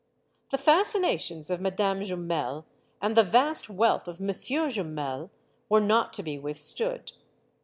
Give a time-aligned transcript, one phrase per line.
[0.49, 2.65] The fascinations of Madame Jumel
[3.03, 5.29] and the vast wealth of Monsieur Jumel
[5.69, 7.11] were not to be withstood.